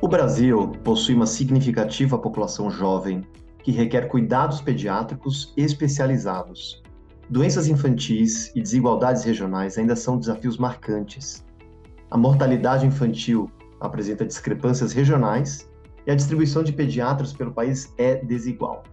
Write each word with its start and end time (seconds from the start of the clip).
O 0.00 0.06
Brasil 0.06 0.68
possui 0.84 1.16
uma 1.16 1.26
significativa 1.26 2.16
população 2.16 2.70
jovem 2.70 3.26
que 3.64 3.72
requer 3.72 4.06
cuidados 4.06 4.60
pediátricos 4.60 5.52
especializados. 5.56 6.80
Doenças 7.28 7.66
infantis 7.66 8.52
e 8.54 8.62
desigualdades 8.62 9.24
regionais 9.24 9.76
ainda 9.76 9.96
são 9.96 10.16
desafios 10.16 10.56
marcantes. 10.56 11.44
A 12.12 12.16
mortalidade 12.16 12.86
infantil 12.86 13.50
apresenta 13.80 14.24
discrepâncias 14.24 14.92
regionais 14.92 15.68
e 16.06 16.12
a 16.12 16.14
distribuição 16.14 16.62
de 16.62 16.72
pediatras 16.72 17.32
pelo 17.32 17.52
país 17.52 17.92
é 17.98 18.24
desigual. 18.24 18.84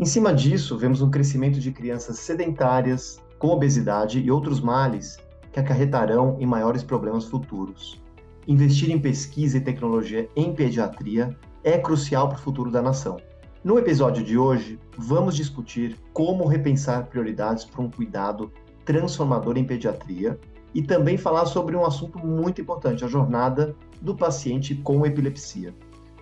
Em 0.00 0.06
cima 0.06 0.32
disso, 0.32 0.78
vemos 0.78 1.02
um 1.02 1.10
crescimento 1.10 1.60
de 1.60 1.70
crianças 1.70 2.18
sedentárias, 2.18 3.22
com 3.38 3.48
obesidade 3.48 4.20
e 4.20 4.30
outros 4.30 4.58
males 4.62 5.18
que 5.52 5.60
acarretarão 5.60 6.38
em 6.40 6.46
maiores 6.46 6.82
problemas 6.82 7.26
futuros 7.26 8.05
investir 8.46 8.90
em 8.90 8.98
pesquisa 8.98 9.58
e 9.58 9.60
tecnologia 9.60 10.28
em 10.36 10.54
pediatria 10.54 11.36
é 11.64 11.78
crucial 11.78 12.28
para 12.28 12.38
o 12.38 12.40
futuro 12.40 12.70
da 12.70 12.80
nação. 12.80 13.16
No 13.64 13.78
episódio 13.78 14.22
de 14.22 14.38
hoje, 14.38 14.78
vamos 14.96 15.34
discutir 15.34 15.96
como 16.12 16.46
repensar 16.46 17.06
prioridades 17.06 17.64
para 17.64 17.82
um 17.82 17.90
cuidado 17.90 18.52
transformador 18.84 19.58
em 19.58 19.64
pediatria 19.64 20.38
e 20.72 20.80
também 20.80 21.16
falar 21.16 21.46
sobre 21.46 21.74
um 21.74 21.84
assunto 21.84 22.18
muito 22.18 22.60
importante, 22.60 23.04
a 23.04 23.08
jornada 23.08 23.74
do 24.00 24.14
paciente 24.14 24.74
com 24.76 25.04
epilepsia. 25.04 25.74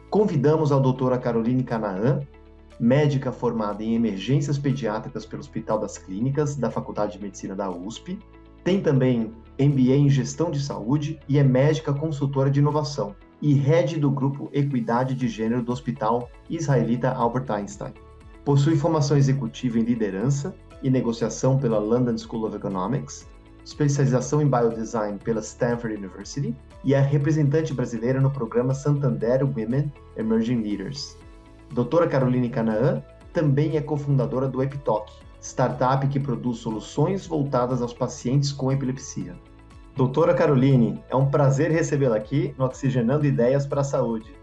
Convidamos 0.08 0.72
a 0.72 0.78
doutora 0.78 1.18
Caroline 1.18 1.62
Canaã, 1.62 2.20
médica 2.80 3.30
formada 3.30 3.82
em 3.82 3.94
emergências 3.94 4.56
pediátricas 4.56 5.26
pelo 5.26 5.40
Hospital 5.40 5.78
das 5.78 5.98
Clínicas 5.98 6.56
da 6.56 6.70
Faculdade 6.70 7.18
de 7.18 7.22
Medicina 7.22 7.54
da 7.54 7.70
USP, 7.70 8.18
tem 8.64 8.80
também 8.80 9.30
MBA 9.60 9.94
em 9.94 10.08
Gestão 10.08 10.50
de 10.50 10.58
Saúde 10.58 11.20
e 11.28 11.38
é 11.38 11.44
médica 11.44 11.92
consultora 11.92 12.50
de 12.50 12.60
inovação 12.60 13.14
e 13.40 13.52
head 13.52 14.00
do 14.00 14.10
grupo 14.10 14.48
Equidade 14.52 15.14
de 15.14 15.28
Gênero 15.28 15.62
do 15.62 15.70
Hospital 15.70 16.30
Israelita 16.48 17.10
Albert 17.10 17.50
Einstein. 17.50 17.92
Possui 18.42 18.74
formação 18.76 19.18
executiva 19.18 19.78
em 19.78 19.82
liderança 19.82 20.54
e 20.82 20.88
negociação 20.88 21.58
pela 21.58 21.78
London 21.78 22.16
School 22.16 22.46
of 22.46 22.56
Economics, 22.56 23.28
especialização 23.62 24.40
em 24.40 24.48
biodesign 24.48 25.18
pela 25.18 25.40
Stanford 25.40 25.96
University 25.96 26.54
e 26.82 26.94
é 26.94 27.00
representante 27.00 27.74
brasileira 27.74 28.20
no 28.20 28.30
programa 28.30 28.72
Santander 28.72 29.44
Women 29.44 29.92
Emerging 30.16 30.62
Leaders. 30.62 31.16
Doutora 31.72 32.06
Caroline 32.06 32.48
Canaã 32.48 33.02
também 33.32 33.76
é 33.76 33.80
cofundadora 33.80 34.48
do 34.48 34.62
Epitalk, 34.62 35.12
startup 35.44 36.08
que 36.08 36.18
produz 36.18 36.58
soluções 36.58 37.26
voltadas 37.26 37.82
aos 37.82 37.92
pacientes 37.92 38.50
com 38.50 38.72
epilepsia. 38.72 39.36
Doutora 39.94 40.32
Caroline, 40.32 40.98
é 41.10 41.14
um 41.14 41.28
prazer 41.28 41.70
recebê-la 41.70 42.16
aqui 42.16 42.54
no 42.56 42.64
Oxigenando 42.64 43.26
Ideias 43.26 43.66
para 43.66 43.82
a 43.82 43.84
Saúde. 43.84 44.34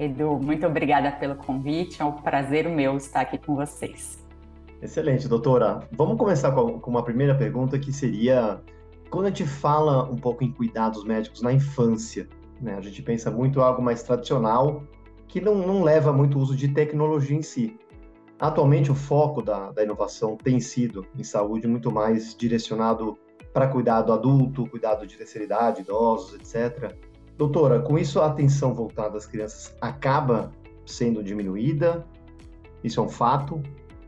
Edu, 0.00 0.38
muito 0.38 0.66
obrigada 0.66 1.12
pelo 1.12 1.36
convite, 1.36 2.00
é 2.00 2.04
um 2.04 2.12
prazer 2.12 2.66
meu 2.66 2.96
estar 2.96 3.20
aqui 3.20 3.36
com 3.36 3.54
vocês. 3.54 4.24
Excelente, 4.80 5.28
doutora. 5.28 5.80
Vamos 5.92 6.16
começar 6.16 6.50
com 6.50 6.80
uma 6.86 7.02
primeira 7.02 7.34
pergunta 7.34 7.78
que 7.78 7.92
seria: 7.92 8.60
quando 9.10 9.26
a 9.26 9.28
gente 9.28 9.44
fala 9.44 10.10
um 10.10 10.16
pouco 10.16 10.42
em 10.42 10.50
cuidados 10.50 11.04
médicos 11.04 11.42
na 11.42 11.52
infância, 11.52 12.26
né, 12.60 12.74
a 12.76 12.80
gente 12.80 13.02
pensa 13.02 13.30
muito 13.30 13.58
em 13.58 13.62
algo 13.62 13.82
mais 13.82 14.02
tradicional, 14.02 14.82
que 15.28 15.42
não, 15.42 15.54
não 15.54 15.82
leva 15.82 16.10
muito 16.10 16.38
uso 16.38 16.56
de 16.56 16.68
tecnologia 16.68 17.36
em 17.36 17.42
si. 17.42 17.78
Atualmente, 18.38 18.90
o 18.90 18.94
foco 18.94 19.40
da, 19.40 19.70
da 19.70 19.82
inovação 19.82 20.36
tem 20.36 20.60
sido 20.60 21.06
em 21.18 21.24
saúde 21.24 21.66
muito 21.66 21.90
mais 21.90 22.34
direcionado 22.34 23.18
para 23.52 23.66
cuidado 23.66 24.12
adulto, 24.12 24.66
cuidado 24.66 25.06
de 25.06 25.16
terceira 25.16 25.44
idade, 25.44 25.80
idosos, 25.80 26.34
etc. 26.34 26.94
Doutora, 27.38 27.80
com 27.80 27.98
isso 27.98 28.20
a 28.20 28.26
atenção 28.26 28.74
voltada 28.74 29.16
às 29.16 29.26
crianças 29.26 29.74
acaba 29.80 30.52
sendo 30.84 31.22
diminuída? 31.22 32.06
Isso 32.84 33.00
é 33.00 33.02
um 33.02 33.08
fato? 33.08 33.62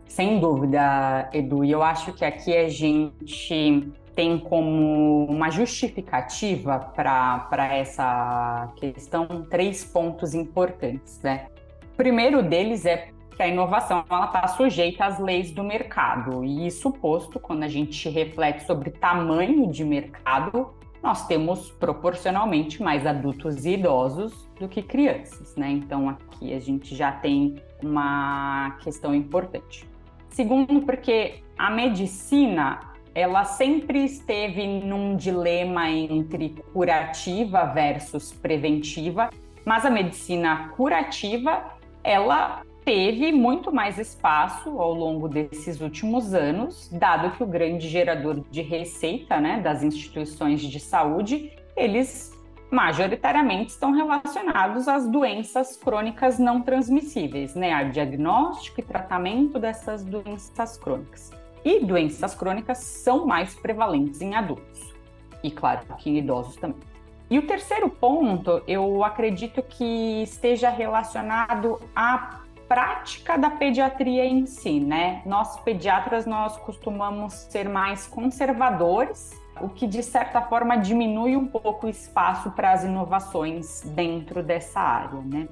Sem 0.07 0.41
dúvida, 0.41 1.31
Edu. 1.33 1.65
E 1.65 1.71
eu 1.71 1.83
acho 1.83 2.13
que 2.13 2.25
aqui 2.25 2.55
a 2.55 2.69
gente 2.69 3.91
tem 4.15 4.39
como 4.39 5.27
uma 5.27 5.51
justificativa 5.51 6.79
para 6.95 7.77
essa 7.77 8.73
questão 8.77 9.47
três 9.49 9.85
pontos 9.85 10.35
importantes, 10.35 11.21
né? 11.23 11.47
O 11.93 11.97
primeiro 11.97 12.43
deles 12.43 12.85
é 12.85 13.09
que 13.39 13.43
a 13.45 13.47
inovação 13.47 14.01
está 14.01 14.49
sujeita 14.49 15.05
às 15.05 15.21
leis 15.21 15.53
do 15.53 15.63
mercado. 15.63 16.45
E 16.45 16.67
isso 16.67 16.91
posto, 16.91 17.39
quando 17.39 17.63
a 17.63 17.69
gente 17.69 18.09
reflete 18.09 18.65
sobre 18.67 18.91
tamanho 18.91 19.71
de 19.71 19.85
mercado, 19.85 20.75
nós 21.01 21.25
temos 21.29 21.71
proporcionalmente 21.71 22.83
mais 22.83 23.07
adultos 23.07 23.65
e 23.65 23.75
idosos 23.75 24.49
do 24.59 24.69
que 24.69 24.83
crianças, 24.83 25.55
né? 25.55 25.71
Então 25.71 26.09
aqui 26.09 26.53
a 26.53 26.59
gente 26.59 26.97
já 26.97 27.13
tem 27.13 27.63
uma 27.81 28.77
questão 28.83 29.15
importante. 29.15 29.89
Segundo, 30.31 30.81
porque 30.81 31.45
a 31.57 31.71
medicina 31.71 32.81
ela 33.15 33.45
sempre 33.45 34.05
esteve 34.05 34.67
num 34.67 35.17
dilema 35.17 35.89
entre 35.89 36.57
curativa 36.73 37.67
versus 37.67 38.33
preventiva, 38.33 39.31
mas 39.65 39.87
a 39.87 39.91
medicina 39.91 40.71
curativa 40.77 41.79
ela 42.03 42.63
teve 42.85 43.33
muito 43.33 43.73
mais 43.73 43.99
espaço 43.99 44.81
ao 44.81 44.93
longo 44.93 45.29
desses 45.29 45.81
últimos 45.81 46.35
anos, 46.35 46.89
dado 46.91 47.37
que 47.37 47.43
o 47.43 47.47
grande 47.47 47.89
gerador 47.89 48.43
de 48.51 48.63
receita 48.63 49.41
né, 49.41 49.61
das 49.61 49.83
instituições 49.83 50.61
de 50.63 50.81
saúde, 50.81 51.53
eles 51.77 52.37
majoritariamente 52.71 53.71
estão 53.71 53.93
relacionados 53.93 54.89
às 54.89 55.09
doenças 55.09 55.77
crônicas 55.77 56.39
não 56.39 56.61
transmissíveis, 56.61 57.55
né, 57.55 57.73
a 57.73 57.85
diagnóstico 57.85 58.81
e 58.81 58.83
tratamento 58.83 59.59
dessas 59.59 60.05
doenças 60.05 60.77
crônicas. 60.77 61.31
E 61.65 61.81
doenças 61.81 62.35
crônicas 62.35 62.79
são 62.79 63.27
mais 63.27 63.55
prevalentes 63.55 64.21
em 64.21 64.35
adultos, 64.35 64.95
e 65.43 65.51
claro 65.51 65.81
que 65.99 66.11
em 66.11 66.19
idosos 66.19 66.57
também. 66.57 66.89
E 67.31 67.39
o 67.39 67.47
terceiro 67.47 67.91
ponto, 67.91 68.63
eu 68.67 69.05
acredito 69.05 69.63
que 69.63 70.23
esteja 70.23 70.71
relacionado 70.71 71.79
à 71.95 72.41
prática 72.69 73.39
da 73.39 73.51
pediatria 73.51 74.27
em 74.27 74.45
si, 74.45 74.79
né? 74.79 75.23
Nós 75.25 75.59
pediatras 75.61 76.27
nós 76.27 76.57
costumamos 76.59 77.33
ser 77.33 77.69
mais 77.69 78.07
conservadores, 78.07 79.41
o 79.61 79.69
que 79.69 79.87
de 79.87 80.03
certa 80.03 80.43
forma 80.43 80.77
diminui 80.77 81.35
um 81.35 81.47
pouco 81.47 81.87
o 81.87 81.91
espaço 81.91 82.51
para 82.51 82.73
as 82.73 82.85
inovações 82.85 83.81
dentro 83.95 84.43
dessa 84.43 84.81
área, 84.81 85.21
né? 85.23 85.49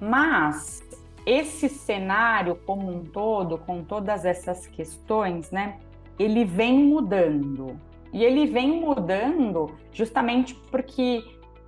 Mas 0.00 0.82
esse 1.26 1.68
cenário 1.68 2.56
como 2.66 2.90
um 2.90 3.04
todo, 3.04 3.58
com 3.58 3.82
todas 3.82 4.24
essas 4.24 4.66
questões, 4.66 5.50
né? 5.50 5.78
Ele 6.18 6.44
vem 6.44 6.84
mudando. 6.84 7.78
E 8.12 8.22
ele 8.22 8.46
vem 8.46 8.80
mudando 8.80 9.74
justamente 9.92 10.54
porque 10.70 11.24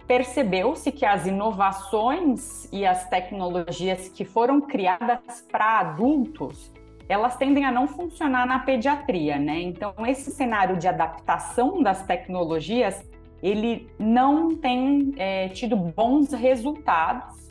percebeu-se 0.06 0.92
que 0.92 1.04
as 1.04 1.26
inovações 1.26 2.68
e 2.72 2.86
as 2.86 3.08
tecnologias 3.08 4.08
que 4.08 4.24
foram 4.24 4.60
criadas 4.60 5.44
para 5.50 5.80
adultos, 5.80 6.72
elas 7.08 7.36
tendem 7.36 7.64
a 7.64 7.72
não 7.72 7.86
funcionar 7.86 8.46
na 8.46 8.60
pediatria, 8.60 9.38
né? 9.38 9.60
Então, 9.60 9.94
esse 10.06 10.30
cenário 10.30 10.76
de 10.76 10.88
adaptação 10.88 11.82
das 11.82 12.04
tecnologias, 12.04 13.04
ele 13.42 13.88
não 13.98 14.56
tem 14.56 15.12
é, 15.16 15.48
tido 15.48 15.76
bons 15.76 16.32
resultados. 16.32 17.46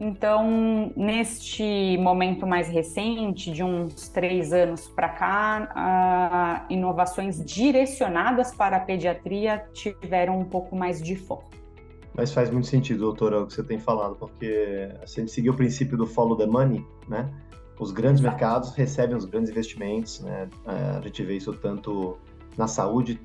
Então, 0.00 0.92
neste 0.96 1.98
momento 1.98 2.46
mais 2.46 2.68
recente, 2.68 3.50
de 3.50 3.64
uns 3.64 4.08
três 4.08 4.52
anos 4.52 4.86
para 4.88 5.08
cá, 5.08 6.66
inovações 6.70 7.44
direcionadas 7.44 8.54
para 8.54 8.76
a 8.76 8.80
pediatria 8.80 9.64
tiveram 9.72 10.38
um 10.38 10.44
pouco 10.44 10.76
mais 10.76 11.02
de 11.02 11.16
foco. 11.16 11.57
Mas 12.18 12.32
faz 12.32 12.50
muito 12.50 12.66
sentido, 12.66 12.98
doutora, 12.98 13.42
o 13.42 13.46
que 13.46 13.54
você 13.54 13.62
tem 13.62 13.78
falado, 13.78 14.16
porque 14.16 14.90
se 15.06 15.20
a 15.20 15.22
gente 15.22 15.30
seguir 15.30 15.50
o 15.50 15.54
princípio 15.54 15.96
do 15.96 16.04
follow 16.04 16.36
the 16.36 16.46
money, 16.46 16.84
né? 17.08 17.32
Os 17.78 17.92
grandes 17.92 18.20
Exato. 18.20 18.34
mercados 18.34 18.74
recebem 18.74 19.16
os 19.16 19.24
grandes 19.24 19.50
investimentos, 19.50 20.18
né? 20.18 20.48
É, 20.66 20.96
a 20.96 21.00
gente 21.00 21.22
vê 21.22 21.36
isso 21.36 21.52
tanto 21.52 22.18
na 22.56 22.66
saúde 22.66 23.20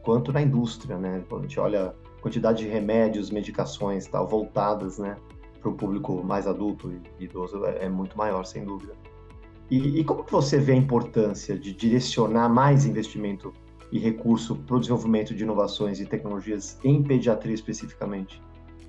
quanto 0.00 0.32
na 0.32 0.40
indústria, 0.40 0.96
né? 0.96 1.24
Quando 1.28 1.40
a 1.40 1.46
gente 1.48 1.58
olha 1.58 1.86
a 1.86 2.22
quantidade 2.22 2.62
de 2.62 2.68
remédios, 2.68 3.32
medicações 3.32 4.06
tal, 4.06 4.28
voltadas, 4.28 4.96
né? 4.98 5.16
para 5.60 5.70
o 5.70 5.74
público 5.74 6.22
mais 6.22 6.46
adulto 6.46 6.92
e 7.18 7.24
idoso 7.24 7.64
é, 7.64 7.86
é 7.86 7.88
muito 7.88 8.16
maior, 8.16 8.44
sem 8.44 8.64
dúvida. 8.64 8.94
E, 9.68 9.98
e 9.98 10.04
como 10.04 10.22
que 10.22 10.30
você 10.30 10.58
vê 10.60 10.72
a 10.72 10.76
importância 10.76 11.58
de 11.58 11.72
direcionar 11.72 12.48
mais 12.48 12.86
investimento 12.86 13.52
e 13.92 13.98
recurso 13.98 14.56
para 14.56 14.76
o 14.76 14.80
desenvolvimento 14.80 15.34
de 15.34 15.42
inovações 15.44 16.00
e 16.00 16.06
tecnologias 16.06 16.78
em 16.84 17.02
pediatria 17.02 17.54
especificamente? 17.54 18.40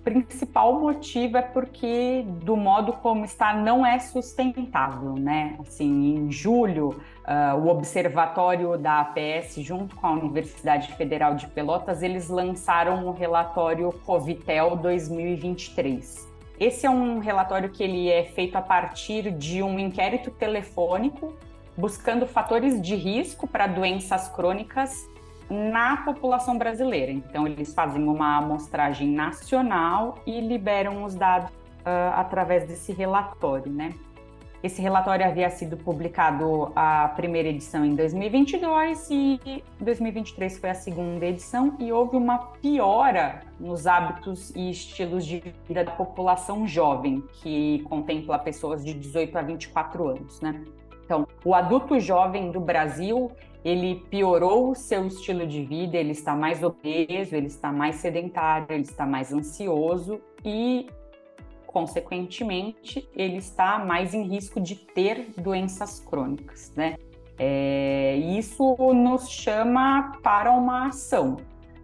principal 0.08 0.80
motivo 0.80 1.36
é 1.36 1.42
porque 1.42 2.24
do 2.42 2.56
modo 2.56 2.94
como 2.94 3.26
está 3.26 3.54
não 3.54 3.86
é 3.86 4.00
sustentável, 4.00 5.16
né? 5.16 5.58
Assim, 5.60 6.16
em 6.16 6.32
julho, 6.32 6.96
uh, 7.26 7.58
o 7.58 7.68
observatório 7.68 8.78
da 8.78 9.02
APS 9.02 9.56
junto 9.58 9.98
com 9.98 10.08
a 10.08 10.12
Universidade 10.12 10.94
Federal 10.94 11.36
de 11.36 11.46
Pelotas 11.48 12.02
eles 12.04 12.30
lançaram 12.30 13.06
o 13.06 13.12
relatório 13.12 13.92
Covitel 14.06 14.78
2023. 14.78 16.26
Esse 16.58 16.86
é 16.86 16.90
um 16.90 17.20
relatório 17.20 17.70
que 17.70 17.84
ele 17.84 18.10
é 18.10 18.24
feito 18.24 18.56
a 18.56 18.62
partir 18.62 19.30
de 19.32 19.62
um 19.62 19.78
inquérito 19.78 20.32
telefônico 20.32 21.34
buscando 21.78 22.26
fatores 22.26 22.82
de 22.82 22.96
risco 22.96 23.48
para 23.48 23.68
doenças 23.68 24.28
crônicas 24.30 25.08
na 25.50 25.98
população 25.98 26.58
brasileira. 26.58 27.12
Então, 27.12 27.48
eles 27.48 27.74
fazem 27.74 28.04
uma 28.04 28.38
amostragem 28.38 29.10
nacional 29.10 30.18
e 30.26 30.42
liberam 30.42 31.04
os 31.04 31.16
dados 31.16 31.50
uh, 31.52 32.14
através 32.16 32.68
desse 32.68 32.92
relatório, 32.92 33.72
né? 33.72 33.94
Esse 34.64 34.82
relatório 34.82 35.24
havia 35.24 35.50
sido 35.52 35.78
publicado 35.78 36.72
a 36.76 37.10
primeira 37.10 37.48
edição 37.48 37.86
em 37.86 37.94
2022 37.94 39.08
e 39.12 39.64
2023 39.80 40.58
foi 40.58 40.72
a 40.72 40.74
segunda 40.74 41.26
edição 41.28 41.76
e 41.80 41.92
houve 41.92 42.18
uma 42.18 42.40
piora 42.60 43.44
nos 43.60 43.86
hábitos 43.86 44.50
e 44.56 44.72
estilos 44.72 45.26
de 45.26 45.54
vida 45.68 45.84
da 45.84 45.92
população 45.92 46.68
jovem, 46.68 47.24
que 47.34 47.84
contempla 47.88 48.40
pessoas 48.40 48.84
de 48.84 48.96
18 48.96 49.38
a 49.38 49.42
24 49.44 50.08
anos, 50.10 50.42
né? 50.42 50.66
Então, 51.08 51.26
o 51.46 51.56
adulto 51.56 51.98
jovem 52.02 52.52
do 52.52 52.60
Brasil, 52.60 53.32
ele 53.64 54.04
piorou 54.10 54.72
o 54.72 54.76
seu 54.76 55.08
estilo 55.08 55.48
de 55.48 55.64
vida, 55.64 55.96
ele 55.96 56.12
está 56.12 56.36
mais 56.36 56.62
obeso, 56.62 57.34
ele 57.34 57.48
está 57.48 57.72
mais 57.72 57.96
sedentário, 57.96 58.68
ele 58.70 58.84
está 58.84 59.06
mais 59.06 59.32
ansioso 59.32 60.20
e, 60.44 60.88
consequentemente, 61.66 63.08
ele 63.16 63.38
está 63.38 63.80
mais 63.80 64.14
em 64.14 64.28
risco 64.28 64.60
de 64.60 64.76
ter 64.76 65.30
doenças 65.38 66.02
crônicas, 66.02 66.74
né? 66.76 66.98
É, 67.40 68.18
isso 68.18 68.76
nos 68.94 69.30
chama 69.30 70.12
para 70.22 70.52
uma 70.52 70.88
ação. 70.88 71.38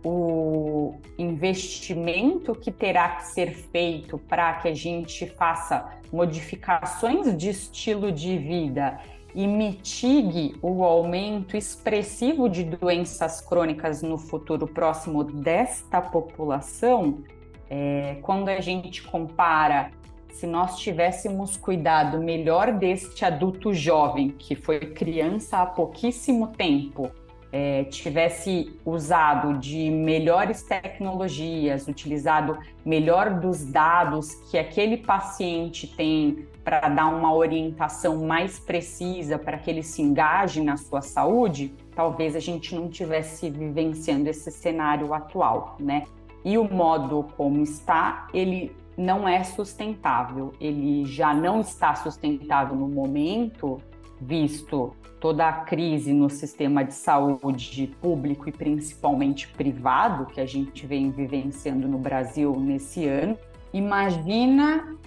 O 0.04 0.96
investimento 1.18 2.54
que 2.54 2.74
terá 2.74 3.08
que 3.16 3.28
ser 3.28 3.54
feito 3.54 4.18
para 4.18 4.56
que 4.56 4.68
a 4.68 4.74
gente 4.74 5.26
faça 5.28 5.94
modificações 6.12 7.36
de 7.36 7.50
estilo 7.50 8.12
de 8.12 8.38
vida 8.38 9.00
e 9.36 9.48
mitigue 9.48 10.56
o 10.62 10.84
aumento 10.84 11.58
expressivo 11.58 12.48
de 12.48 12.64
doenças 12.64 13.42
crônicas 13.42 14.02
no 14.02 14.18
futuro 14.18 14.68
próximo 14.68 15.24
desta 15.24 16.02
população, 16.02 17.24
é, 17.70 18.18
quando 18.22 18.50
a 18.50 18.60
gente 18.62 19.02
compara 19.02 19.92
se 20.34 20.48
nós 20.48 20.80
tivéssemos 20.80 21.56
cuidado 21.56 22.20
melhor 22.20 22.74
deste 22.74 23.24
adulto 23.24 23.74
jovem, 23.74 24.30
que 24.30 24.56
foi 24.56 24.80
criança 24.80 25.60
há 25.60 25.66
pouquíssimo 25.66 26.48
tempo, 26.48 27.12
é, 27.52 27.84
tivesse 27.84 28.76
usado 28.84 29.60
de 29.60 29.92
melhores 29.92 30.64
tecnologias, 30.64 31.88
utilizado 31.88 32.58
melhor 32.84 33.40
dos 33.40 33.64
dados 33.64 34.34
que 34.50 34.58
aquele 34.58 34.98
paciente 34.98 35.86
tem 35.86 36.48
para 36.64 36.88
dar 36.88 37.08
uma 37.08 37.34
orientação 37.34 38.26
mais 38.26 38.60
precisa 38.60 39.38
para 39.38 39.58
que 39.58 39.70
ele 39.70 39.84
se 39.84 40.02
engaje 40.02 40.62
na 40.62 40.78
sua 40.78 41.02
saúde, 41.02 41.74
talvez 41.96 42.36
a 42.36 42.40
gente 42.40 42.74
não 42.74 42.90
tivesse 42.90 43.50
vivenciando 43.50 44.30
esse 44.30 44.50
cenário 44.50 45.14
atual, 45.14 45.76
né? 45.80 46.06
E 46.46 46.58
o 46.58 46.64
modo 46.64 47.28
como 47.38 47.62
está, 47.62 48.28
ele 48.34 48.76
não 48.98 49.28
é 49.28 49.44
sustentável. 49.44 50.54
Ele 50.60 51.06
já 51.06 51.34
não 51.34 51.62
está 51.62 51.96
sustentável 51.96 52.76
no 52.76 52.88
momento, 52.88 53.78
visto 54.20 54.94
toda 55.20 55.48
a 55.48 55.54
crise 55.54 56.12
no 56.12 56.30
sistema 56.30 56.84
de 56.84 56.94
saúde 56.94 57.96
público 58.02 58.50
e 58.50 58.52
principalmente 58.52 59.48
privado 59.48 60.26
que 60.26 60.42
a 60.42 60.46
gente 60.46 60.86
vem 60.86 61.12
vivenciando 61.12 61.88
no 61.88 61.98
Brasil 61.98 62.54
nesse 62.60 63.08
ano. 63.08 63.38
Imagina 63.74 64.98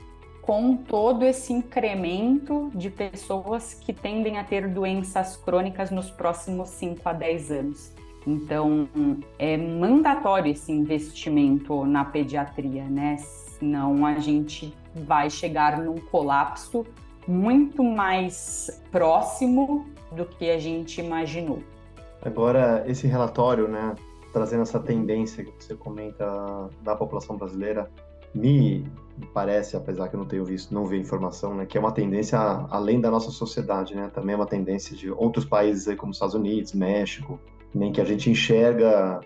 com 0.47 0.77
todo 0.77 1.25
esse 1.25 1.53
incremento 1.53 2.71
de 2.73 2.89
pessoas 2.89 3.75
que 3.75 3.93
tendem 3.93 4.39
a 4.39 4.45
ter 4.45 4.69
doenças 4.69 5.37
crônicas 5.37 5.91
nos 5.91 6.09
próximos 6.09 6.69
5 6.71 7.01
a 7.05 7.13
10 7.13 7.51
anos. 7.51 7.93
Então, 8.25 8.89
é 9.39 9.57
mandatório 9.57 10.53
esse 10.53 10.71
investimento 10.71 11.85
na 11.85 12.05
pediatria, 12.05 12.85
né? 12.85 13.17
Senão 13.19 14.07
a 14.07 14.15
gente 14.15 14.73
vai 14.95 15.29
chegar 15.29 15.79
num 15.79 15.97
colapso 15.97 16.87
muito 17.27 17.83
mais 17.83 18.83
próximo 18.93 19.87
do 20.13 20.25
que 20.25 20.49
a 20.51 20.59
gente 20.59 21.01
imaginou. 21.01 21.59
Agora, 22.23 22.85
esse 22.87 23.07
relatório, 23.07 23.67
né, 23.67 23.95
trazendo 24.33 24.63
essa 24.63 24.79
tendência 24.79 25.45
que 25.45 25.53
você 25.59 25.75
comenta 25.75 26.69
da 26.83 26.95
população 26.95 27.37
brasileira, 27.37 27.91
me 28.37 28.85
parece, 29.33 29.77
apesar 29.77 30.09
que 30.09 30.15
eu 30.15 30.21
não 30.21 30.27
tenho 30.27 30.45
visto, 30.45 30.73
não 30.75 30.85
vi 30.85 30.99
informação, 30.99 31.55
né, 31.55 31.65
que 31.65 31.79
é 31.79 31.81
uma 31.81 31.93
tendência 31.93 32.39
além 32.39 33.01
da 33.01 33.11
nossa 33.11 33.31
sociedade, 33.31 33.95
né, 33.95 34.11
também 34.13 34.35
é 34.35 34.37
uma 34.37 34.47
tendência 34.47 34.95
de 34.95 35.11
outros 35.11 35.45
países 35.45 35.89
aí, 35.89 35.97
como 35.97 36.13
Estados 36.13 36.35
Unidos, 36.35 36.75
México, 36.75 37.41
nem 37.75 37.91
que 37.91 38.01
a 38.01 38.05
gente 38.05 38.31
enxerga 38.31 39.21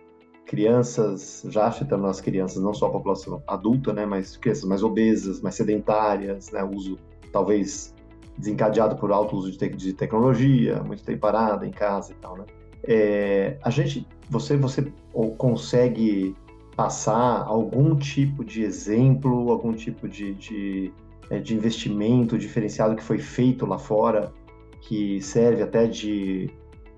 crianças, 0.47 1.45
já 1.49 1.67
afetando 1.67 2.07
as 2.07 2.21
crianças, 2.21 2.63
não 2.63 2.73
só 2.73 2.87
a 2.87 2.91
população 2.91 3.43
adulta, 3.47 3.93
né, 3.93 4.07
mas 4.07 4.37
crianças 4.37 4.65
mais 4.65 4.83
obesas, 4.83 5.41
mais 5.41 5.57
sedentárias, 5.57 6.51
né, 6.53 6.63
uso 6.63 6.97
talvez 7.33 7.95
desencadeado 8.39 8.97
por 8.97 9.13
alto 9.13 9.37
uso 9.37 9.51
de, 9.51 9.59
te 9.59 9.69
de 9.69 9.93
tecnologia, 9.93 10.83
muito 10.83 11.05
tempo 11.05 11.21
parado 11.21 11.65
em 11.65 11.71
casa 11.71 12.13
e 12.13 12.15
tal, 12.17 12.37
né? 12.37 12.45
É, 12.83 13.59
a 13.63 13.69
gente, 13.69 14.07
você, 14.29 14.57
você 14.57 14.91
consegue 15.37 16.35
passar 16.81 17.45
algum 17.47 17.95
tipo 17.95 18.43
de 18.43 18.63
exemplo, 18.63 19.51
algum 19.51 19.75
tipo 19.75 20.09
de, 20.09 20.33
de, 20.33 20.91
é, 21.29 21.39
de 21.39 21.55
investimento 21.55 22.39
diferenciado 22.39 22.97
que 22.97 23.03
foi 23.03 23.19
feito 23.19 23.67
lá 23.67 23.79
fora, 23.79 24.33
que 24.81 25.21
serve 25.21 25.63
até 25.63 25.87
de 25.87 26.49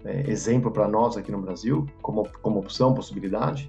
é, 0.04 0.30
exemplo 0.30 0.70
para 0.70 0.86
nós 0.86 1.16
aqui 1.16 1.32
no 1.32 1.40
Brasil, 1.40 1.84
como, 2.00 2.28
como 2.40 2.60
opção, 2.60 2.94
possibilidade? 2.94 3.68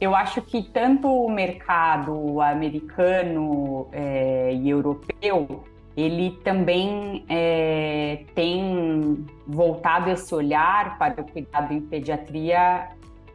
Eu 0.00 0.14
acho 0.14 0.40
que 0.40 0.62
tanto 0.62 1.06
o 1.08 1.30
mercado 1.30 2.40
americano 2.40 3.86
é, 3.92 4.54
e 4.54 4.70
europeu 4.70 5.62
ele 5.94 6.38
também 6.42 7.26
é, 7.28 8.24
tem 8.34 9.26
voltado 9.46 10.08
esse 10.08 10.34
olhar 10.34 10.96
para 10.96 11.20
o 11.20 11.24
cuidado 11.30 11.74
em 11.74 11.82
pediatria 11.82 12.88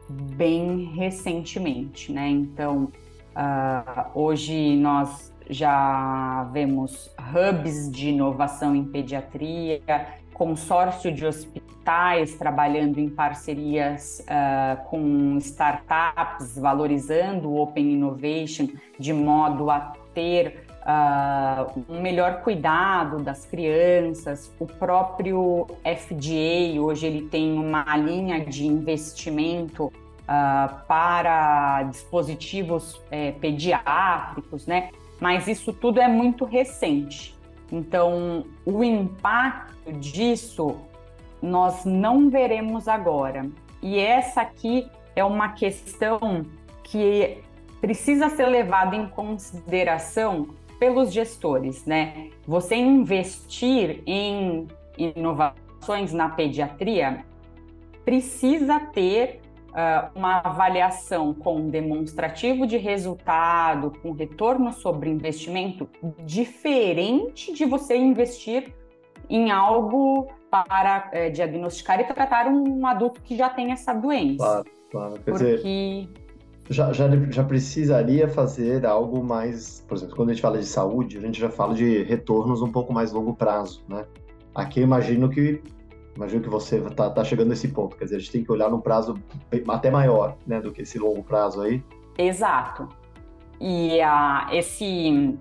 bem 0.08 0.92
recentemente, 0.94 2.12
né? 2.12 2.28
Então, 2.28 2.84
uh, 3.34 4.10
hoje 4.14 4.76
nós 4.76 5.34
já 5.48 6.44
vemos 6.52 7.10
hubs 7.18 7.90
de 7.90 8.10
inovação 8.10 8.74
em 8.74 8.84
pediatria, 8.84 9.80
consórcio 10.34 11.12
de 11.12 11.24
hospitais 11.24 12.34
trabalhando 12.34 12.98
em 12.98 13.08
parcerias 13.08 14.20
uh, 14.22 14.84
com 14.88 15.36
startups, 15.38 16.58
valorizando 16.58 17.48
o 17.48 17.62
Open 17.62 17.92
Innovation 17.92 18.68
de 18.98 19.12
modo 19.12 19.70
a 19.70 19.92
ter 20.12 20.65
uh, 20.86 21.84
um 21.88 22.00
melhor 22.00 22.42
cuidado 22.42 23.18
das 23.18 23.44
crianças. 23.44 24.52
O 24.58 24.66
próprio 24.66 25.66
FDA 25.82 26.80
hoje 26.80 27.06
ele 27.06 27.22
tem 27.28 27.58
uma 27.58 27.96
linha 27.96 28.44
de 28.44 28.66
investimento 28.66 29.86
uh, 29.86 30.86
para 30.86 31.82
dispositivos 31.84 33.00
é, 33.10 33.32
pediátricos, 33.32 34.66
né? 34.66 34.90
Mas 35.20 35.48
isso 35.48 35.72
tudo 35.72 36.00
é 36.00 36.08
muito 36.08 36.44
recente. 36.44 37.34
Então, 37.72 38.44
o 38.64 38.84
impacto 38.84 39.92
disso 39.94 40.76
nós 41.42 41.84
não 41.84 42.30
veremos 42.30 42.86
agora. 42.86 43.48
E 43.82 43.98
essa 43.98 44.42
aqui 44.42 44.88
é 45.14 45.24
uma 45.24 45.50
questão 45.50 46.44
que 46.82 47.38
precisa 47.80 48.28
ser 48.30 48.46
levada 48.46 48.94
em 48.94 49.08
consideração 49.08 50.48
pelos 50.78 51.12
gestores, 51.12 51.84
né? 51.84 52.30
Você 52.46 52.76
investir 52.76 54.02
em 54.06 54.66
inovações 54.96 56.12
na 56.12 56.28
pediatria 56.28 57.24
precisa 58.04 58.78
ter 58.80 59.40
uh, 59.70 60.10
uma 60.14 60.38
avaliação 60.38 61.34
com 61.34 61.68
demonstrativo 61.68 62.66
de 62.66 62.76
resultado, 62.76 63.92
com 64.02 64.12
retorno 64.12 64.72
sobre 64.72 65.10
investimento, 65.10 65.88
diferente 66.24 67.52
de 67.52 67.64
você 67.64 67.96
investir 67.96 68.72
em 69.28 69.50
algo 69.50 70.28
para 70.50 71.10
é, 71.12 71.28
diagnosticar 71.28 72.00
e 72.00 72.04
tratar 72.04 72.46
um 72.46 72.86
adulto 72.86 73.20
que 73.20 73.36
já 73.36 73.50
tem 73.50 73.72
essa 73.72 73.92
doença. 73.92 74.36
Claro, 74.38 74.64
claro. 74.90 75.12
Quer 75.14 75.30
Porque... 75.30 75.56
dizer, 75.56 76.25
já, 76.68 76.92
já, 76.92 77.08
já 77.30 77.44
precisaria 77.44 78.28
fazer 78.28 78.84
algo 78.84 79.22
mais, 79.22 79.84
por 79.86 79.96
exemplo, 79.96 80.16
quando 80.16 80.30
a 80.30 80.32
gente 80.32 80.42
fala 80.42 80.58
de 80.58 80.66
saúde, 80.66 81.18
a 81.18 81.20
gente 81.20 81.40
já 81.40 81.48
fala 81.48 81.74
de 81.74 82.02
retornos 82.02 82.62
um 82.62 82.70
pouco 82.70 82.92
mais 82.92 83.12
longo 83.12 83.34
prazo, 83.34 83.84
né? 83.88 84.04
Aqui 84.54 84.80
eu 84.80 84.84
imagino 84.84 85.28
que 85.28 85.62
imagino 86.16 86.42
que 86.42 86.48
você 86.48 86.78
está 86.78 87.10
tá 87.10 87.22
chegando 87.22 87.48
nesse 87.48 87.68
ponto, 87.68 87.96
quer 87.96 88.04
dizer, 88.04 88.16
a 88.16 88.18
gente 88.18 88.32
tem 88.32 88.42
que 88.42 88.50
olhar 88.50 88.70
num 88.70 88.80
prazo 88.80 89.14
até 89.68 89.90
maior, 89.90 90.34
né, 90.46 90.60
do 90.62 90.72
que 90.72 90.80
esse 90.80 90.98
longo 90.98 91.22
prazo 91.22 91.60
aí. 91.60 91.82
Exato. 92.16 92.88
E 93.60 94.00
a, 94.00 94.48
esse 94.52 95.36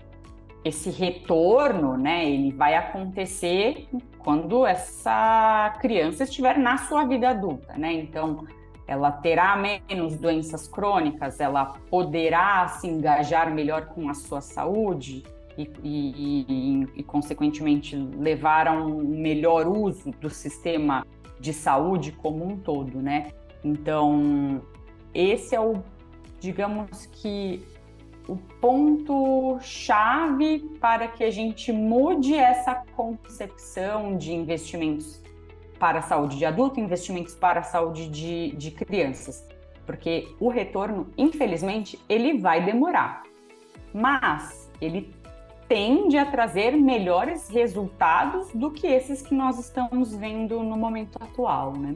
esse 0.66 0.90
retorno, 0.90 1.96
né, 1.96 2.28
ele 2.28 2.52
vai 2.52 2.76
acontecer 2.76 3.88
quando 4.18 4.66
essa 4.66 5.78
criança 5.80 6.24
estiver 6.24 6.58
na 6.58 6.78
sua 6.78 7.06
vida 7.06 7.30
adulta, 7.30 7.78
né? 7.78 7.94
Então, 7.94 8.46
ela 8.88 9.12
terá 9.12 9.56
menos 9.56 10.18
doenças 10.18 10.68
crônicas, 10.68 11.40
ela 11.40 11.78
poderá 11.90 12.68
se 12.68 12.88
engajar 12.88 13.54
melhor 13.54 13.88
com 13.88 14.10
a 14.10 14.14
sua 14.14 14.42
saúde 14.42 15.24
e, 15.58 15.70
e, 15.84 16.46
e, 16.48 16.88
e 16.98 17.04
consequentemente, 17.04 17.96
levar 17.96 18.68
a 18.68 18.74
um 18.74 19.04
melhor 19.04 19.68
uso 19.68 20.12
do 20.20 20.30
sistema 20.30 21.06
de 21.40 21.54
saúde 21.54 22.12
como 22.12 22.46
um 22.46 22.58
todo, 22.58 23.02
né? 23.02 23.32
Então, 23.64 24.62
esse 25.14 25.56
é 25.56 25.60
o, 25.60 25.82
digamos 26.40 27.06
que, 27.08 27.64
o 28.28 28.36
ponto 28.60 29.60
chave 29.62 30.60
para 30.80 31.08
que 31.08 31.24
a 31.24 31.32
gente 31.32 31.72
mude 31.72 32.36
essa 32.36 32.76
concepção 32.96 34.18
de 34.18 34.34
investimentos 34.34 35.22
para 35.80 36.00
a 36.00 36.02
saúde 36.02 36.38
de 36.38 36.46
adulto, 36.46 36.80
investimentos 36.80 37.36
para 37.36 37.60
a 37.60 37.64
saúde 37.64 38.08
de, 38.10 38.52
de 38.56 38.72
crianças. 38.72 39.46
Porque 39.86 40.28
o 40.40 40.50
retorno, 40.50 41.08
infelizmente, 41.18 42.00
ele 42.10 42.40
vai 42.40 42.64
demorar. 42.64 43.24
Mas 43.94 44.72
ele 44.82 45.14
tende 45.68 46.18
a 46.18 46.26
trazer 46.26 46.72
melhores 46.72 47.50
resultados 47.50 48.50
do 48.54 48.72
que 48.72 48.88
esses 48.88 49.22
que 49.22 49.34
nós 49.34 49.60
estamos 49.60 50.16
vendo 50.16 50.62
no 50.62 50.78
momento 50.78 51.18
atual, 51.22 51.74
né? 51.74 51.96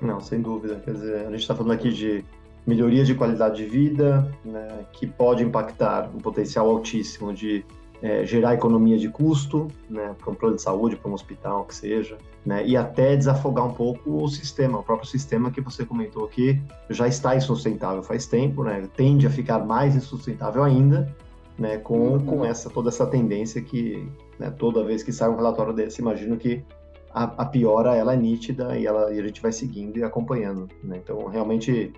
Não, 0.00 0.20
sem 0.20 0.40
dúvida. 0.40 0.76
Quer 0.76 0.92
dizer, 0.92 1.26
a 1.26 1.30
gente 1.30 1.40
está 1.40 1.54
falando 1.54 1.72
aqui 1.72 1.90
de 1.90 2.24
melhoria 2.66 3.04
de 3.04 3.14
qualidade 3.14 3.56
de 3.56 3.64
vida, 3.64 4.30
né, 4.44 4.84
que 4.92 5.06
pode 5.06 5.42
impactar 5.42 6.08
um 6.14 6.18
potencial 6.18 6.68
altíssimo 6.68 7.32
de 7.32 7.64
é, 8.02 8.24
gerar 8.24 8.54
economia 8.54 8.98
de 8.98 9.08
custo, 9.08 9.68
né, 9.88 10.14
para 10.18 10.30
um 10.30 10.34
plano 10.34 10.56
de 10.56 10.62
saúde, 10.62 10.96
para 10.96 11.10
um 11.10 11.14
hospital, 11.14 11.64
que 11.64 11.74
seja, 11.74 12.16
né, 12.44 12.66
e 12.66 12.76
até 12.76 13.16
desafogar 13.16 13.66
um 13.66 13.72
pouco 13.72 14.22
o 14.22 14.28
sistema, 14.28 14.78
o 14.78 14.82
próprio 14.82 15.08
sistema 15.08 15.50
que 15.50 15.60
você 15.60 15.84
comentou 15.84 16.24
aqui 16.24 16.60
já 16.88 17.06
está 17.06 17.36
insustentável 17.36 18.02
faz 18.02 18.26
tempo, 18.26 18.64
né, 18.64 18.88
tende 18.96 19.26
a 19.26 19.30
ficar 19.30 19.58
mais 19.58 19.94
insustentável 19.94 20.62
ainda, 20.62 21.14
né, 21.58 21.76
com, 21.76 22.12
uhum. 22.12 22.24
com 22.24 22.44
essa 22.44 22.70
toda 22.70 22.88
essa 22.88 23.06
tendência 23.06 23.60
que 23.60 24.08
né, 24.38 24.50
toda 24.50 24.82
vez 24.82 25.02
que 25.02 25.12
sai 25.12 25.28
um 25.28 25.36
relatório 25.36 25.74
desse, 25.74 26.00
imagino 26.00 26.38
que 26.38 26.64
a, 27.12 27.24
a 27.24 27.44
piora 27.44 27.94
ela 27.94 28.14
é 28.14 28.16
nítida 28.16 28.78
e, 28.78 28.86
ela, 28.86 29.12
e 29.12 29.20
a 29.20 29.22
gente 29.22 29.42
vai 29.42 29.52
seguindo 29.52 29.98
e 29.98 30.04
acompanhando. 30.04 30.68
Né? 30.82 31.00
Então, 31.02 31.26
realmente 31.26 31.92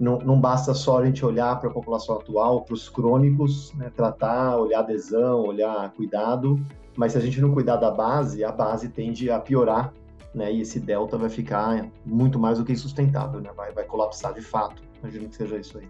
não, 0.00 0.18
não 0.18 0.40
basta 0.40 0.72
só 0.72 0.98
a 0.98 1.04
gente 1.04 1.24
olhar 1.24 1.60
para 1.60 1.68
a 1.68 1.72
população 1.72 2.16
atual, 2.16 2.62
para 2.62 2.74
os 2.74 2.88
crônicos, 2.88 3.72
né, 3.74 3.92
tratar, 3.94 4.56
olhar 4.56 4.80
adesão, 4.80 5.42
olhar 5.42 5.92
cuidado, 5.92 6.58
mas 6.96 7.12
se 7.12 7.18
a 7.18 7.20
gente 7.20 7.40
não 7.40 7.52
cuidar 7.52 7.76
da 7.76 7.90
base, 7.90 8.42
a 8.42 8.50
base 8.50 8.88
tende 8.88 9.30
a 9.30 9.38
piorar, 9.38 9.92
né, 10.34 10.50
e 10.50 10.62
esse 10.62 10.80
delta 10.80 11.18
vai 11.18 11.28
ficar 11.28 11.86
muito 12.04 12.38
mais 12.38 12.58
do 12.58 12.64
que 12.64 12.72
insustentável, 12.72 13.40
né, 13.40 13.50
vai, 13.54 13.72
vai 13.72 13.84
colapsar 13.84 14.32
de 14.32 14.40
fato. 14.40 14.82
Imagino 15.02 15.28
que 15.28 15.36
seja 15.36 15.58
isso 15.58 15.78
aí. 15.78 15.88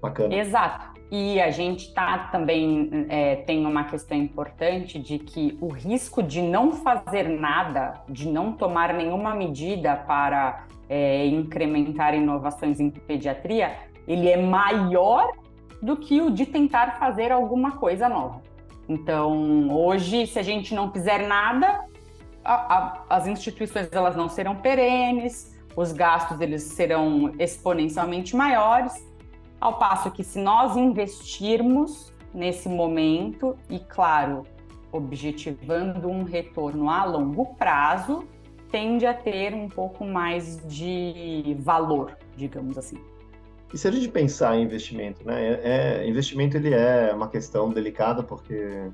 Bacana. 0.00 0.34
Exato. 0.34 0.99
E 1.10 1.40
a 1.40 1.50
gente 1.50 1.92
tá 1.92 2.28
também 2.30 3.06
é, 3.08 3.36
tem 3.36 3.66
uma 3.66 3.84
questão 3.84 4.16
importante 4.16 4.96
de 4.98 5.18
que 5.18 5.58
o 5.60 5.68
risco 5.68 6.22
de 6.22 6.40
não 6.40 6.72
fazer 6.72 7.28
nada, 7.28 7.94
de 8.08 8.28
não 8.28 8.52
tomar 8.52 8.94
nenhuma 8.94 9.34
medida 9.34 9.96
para 9.96 10.66
é, 10.88 11.26
incrementar 11.26 12.14
inovações 12.14 12.78
em 12.78 12.90
pediatria, 12.90 13.76
ele 14.06 14.28
é 14.28 14.36
maior 14.36 15.32
do 15.82 15.96
que 15.96 16.20
o 16.20 16.30
de 16.30 16.46
tentar 16.46 16.98
fazer 16.98 17.32
alguma 17.32 17.72
coisa 17.72 18.08
nova. 18.08 18.40
Então, 18.88 19.68
hoje, 19.70 20.26
se 20.26 20.38
a 20.38 20.42
gente 20.42 20.74
não 20.74 20.92
fizer 20.92 21.26
nada, 21.26 21.84
a, 22.44 22.54
a, 22.54 23.04
as 23.08 23.26
instituições 23.26 23.88
elas 23.92 24.14
não 24.14 24.28
serão 24.28 24.56
perenes, 24.56 25.56
os 25.76 25.92
gastos 25.92 26.40
eles 26.40 26.62
serão 26.62 27.32
exponencialmente 27.38 28.34
maiores, 28.34 29.09
ao 29.60 29.78
passo 29.78 30.10
que 30.10 30.24
se 30.24 30.38
nós 30.38 30.76
investirmos 30.76 32.12
nesse 32.32 32.68
momento 32.68 33.56
e, 33.68 33.78
claro, 33.78 34.44
objetivando 34.92 36.08
um 36.08 36.22
retorno 36.22 36.88
a 36.88 37.04
longo 37.04 37.54
prazo, 37.56 38.24
tende 38.70 39.04
a 39.04 39.12
ter 39.12 39.54
um 39.54 39.68
pouco 39.68 40.04
mais 40.04 40.64
de 40.66 41.56
valor, 41.60 42.16
digamos 42.36 42.78
assim. 42.78 42.96
E 43.72 43.78
se 43.78 43.86
a 43.86 43.90
gente 43.90 44.08
pensar 44.08 44.56
em 44.56 44.64
investimento, 44.64 45.24
né? 45.24 45.60
É, 45.62 46.02
é, 46.02 46.08
investimento 46.08 46.56
ele 46.56 46.74
é 46.74 47.12
uma 47.14 47.28
questão 47.28 47.70
delicada 47.70 48.22
porque 48.22 48.90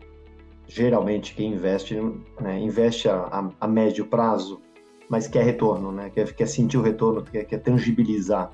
geralmente 0.67 1.35
quem 1.35 1.53
investe, 1.53 1.95
né, 2.41 2.59
investe 2.59 3.09
a, 3.09 3.17
a, 3.17 3.51
a, 3.61 3.69
médio 3.69 4.07
prazo, 4.07 4.61
mas 5.09 5.27
quer 5.29 5.45
retorno, 5.45 5.93
né? 5.93 6.11
Quer, 6.11 6.33
quer 6.35 6.47
sentir 6.47 6.77
o 6.77 6.83
retorno, 6.83 7.23
quer, 7.23 7.45
quer 7.45 7.59
tangibilizar. 7.59 8.51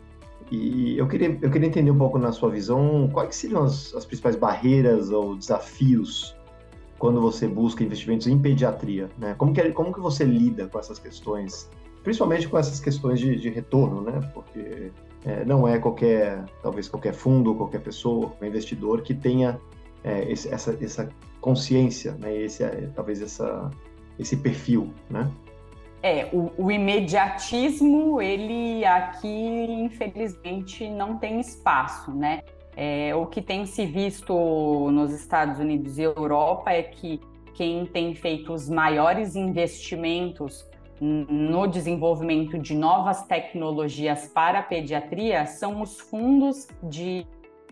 E 0.53 0.99
eu 0.99 1.09
queria, 1.09 1.39
eu 1.41 1.51
queria 1.51 1.67
entender 1.67 1.91
um 1.91 1.97
pouco 1.97 2.19
na 2.19 2.31
sua 2.31 2.51
visão 2.51 3.09
quais 3.11 3.35
seriam 3.35 3.63
as, 3.63 3.95
as 3.95 4.05
principais 4.05 4.37
barreiras 4.37 5.09
ou 5.09 5.35
desafios 5.35 6.37
quando 6.99 7.23
você 7.23 7.49
busca 7.49 7.83
investimentos 7.83 8.27
em 8.27 8.39
pediatria? 8.39 9.09
Né? 9.17 9.35
Como, 9.39 9.55
que, 9.55 9.63
é, 9.63 9.71
como 9.71 9.95
que 9.95 9.99
você 9.99 10.25
lida 10.25 10.69
com 10.69 10.79
essas 10.79 10.99
questões? 10.99 11.71
Principalmente 12.03 12.47
com 12.49 12.59
essas 12.59 12.81
questões 12.81 13.19
de, 13.19 13.35
de 13.37 13.49
retorno, 13.49 14.03
né? 14.03 14.21
Porque 14.35 14.93
é, 15.25 15.43
não 15.47 15.67
é 15.67 15.79
qualquer, 15.79 16.45
talvez 16.63 16.87
qualquer 16.87 17.15
fundo, 17.15 17.55
qualquer 17.55 17.81
pessoa, 17.81 18.27
qualquer 18.27 18.49
investidor 18.49 19.01
que 19.01 19.15
tenha 19.15 19.59
é, 20.05 20.31
esse, 20.31 20.53
essa, 20.53 20.77
essa 20.83 21.09
consciência, 21.41 22.13
né? 22.21 22.37
Esse, 22.37 22.63
é, 22.63 22.91
talvez 22.95 23.23
essa, 23.23 23.71
esse 24.19 24.37
perfil, 24.37 24.93
né? 25.09 25.31
É, 26.03 26.29
o, 26.33 26.51
o, 26.59 26.71
imediatismo, 26.71 28.21
ele 28.21 28.85
aqui, 28.85 29.29
infelizmente, 29.29 30.89
não 30.89 31.17
tem 31.17 31.39
espaço, 31.39 32.11
né? 32.11 32.43
É, 32.77 33.15
o 33.15 33.27
que 33.27 33.41
tem 33.41 33.67
se 33.67 33.87
visto 33.87 34.35
nos 34.91 35.13
Estados 35.13 35.61
Unidos 35.61 35.99
e 35.99 36.03
Europa 36.03 36.73
é 36.73 36.83
que 36.83 37.21
quem 37.55 37.87
tem 37.87 38.15
feito 38.15 38.53
os 38.53 38.69
maiores 38.69 39.37
investimentos 39.37 40.69
no 41.01 41.67
desenvolvimento 41.67 42.59
de 42.59 42.75
novas 42.75 43.25
tecnologias 43.25 44.29
para 44.29 44.61
a 44.61 44.63
pediatria 44.63 45.47
são 45.47 45.83
os 45.83 46.01
fundos 46.01 46.69
de 46.83 47.27